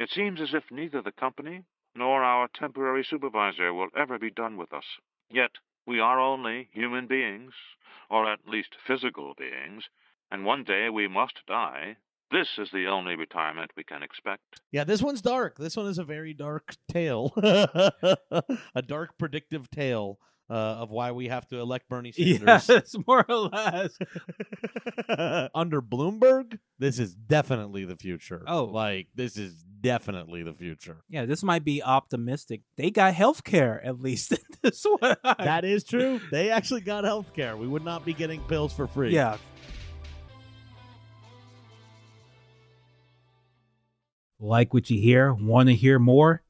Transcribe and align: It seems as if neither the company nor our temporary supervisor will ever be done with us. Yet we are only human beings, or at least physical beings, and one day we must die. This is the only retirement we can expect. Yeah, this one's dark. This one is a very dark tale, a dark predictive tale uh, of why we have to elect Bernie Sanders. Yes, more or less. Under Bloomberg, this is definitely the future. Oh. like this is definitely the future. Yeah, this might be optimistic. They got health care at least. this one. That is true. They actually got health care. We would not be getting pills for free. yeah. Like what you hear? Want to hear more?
It 0.00 0.08
seems 0.10 0.40
as 0.40 0.54
if 0.54 0.64
neither 0.70 1.02
the 1.02 1.12
company 1.12 1.62
nor 1.94 2.24
our 2.24 2.48
temporary 2.48 3.04
supervisor 3.04 3.74
will 3.74 3.90
ever 3.94 4.18
be 4.18 4.30
done 4.30 4.56
with 4.56 4.72
us. 4.72 4.86
Yet 5.30 5.50
we 5.86 6.00
are 6.00 6.18
only 6.18 6.70
human 6.72 7.06
beings, 7.06 7.52
or 8.08 8.26
at 8.26 8.48
least 8.48 8.76
physical 8.86 9.34
beings, 9.36 9.84
and 10.30 10.46
one 10.46 10.64
day 10.64 10.88
we 10.88 11.06
must 11.06 11.44
die. 11.46 11.98
This 12.30 12.48
is 12.56 12.70
the 12.72 12.86
only 12.86 13.14
retirement 13.14 13.72
we 13.76 13.84
can 13.84 14.02
expect. 14.02 14.62
Yeah, 14.72 14.84
this 14.84 15.02
one's 15.02 15.20
dark. 15.20 15.58
This 15.58 15.76
one 15.76 15.86
is 15.86 15.98
a 15.98 16.04
very 16.04 16.32
dark 16.32 16.76
tale, 16.90 17.34
a 17.36 18.82
dark 18.86 19.18
predictive 19.18 19.70
tale 19.70 20.18
uh, 20.50 20.52
of 20.82 20.90
why 20.90 21.12
we 21.12 21.28
have 21.28 21.46
to 21.48 21.58
elect 21.60 21.88
Bernie 21.88 22.12
Sanders. 22.16 22.68
Yes, 22.68 22.96
more 23.06 23.24
or 23.28 23.36
less. 23.36 23.96
Under 25.54 25.80
Bloomberg, 25.80 26.58
this 26.78 26.98
is 26.98 27.14
definitely 27.14 27.84
the 27.84 27.96
future. 27.96 28.42
Oh. 28.46 28.64
like 28.64 29.06
this 29.14 29.36
is 29.36 29.62
definitely 29.80 30.42
the 30.42 30.52
future. 30.52 30.98
Yeah, 31.08 31.24
this 31.24 31.42
might 31.42 31.64
be 31.64 31.82
optimistic. 31.82 32.62
They 32.76 32.90
got 32.90 33.14
health 33.14 33.44
care 33.44 33.80
at 33.84 34.00
least. 34.00 34.34
this 34.62 34.84
one. 34.84 35.16
That 35.38 35.64
is 35.64 35.84
true. 35.84 36.20
They 36.30 36.50
actually 36.50 36.80
got 36.82 37.04
health 37.04 37.32
care. 37.32 37.56
We 37.56 37.68
would 37.68 37.84
not 37.84 38.04
be 38.04 38.12
getting 38.12 38.40
pills 38.42 38.72
for 38.72 38.86
free. 38.86 39.14
yeah. 39.14 39.36
Like 44.42 44.72
what 44.72 44.88
you 44.90 44.98
hear? 45.00 45.34
Want 45.34 45.68
to 45.68 45.74
hear 45.74 45.98
more? 45.98 46.42